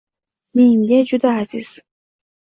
[0.59, 1.69] Menga juda aziz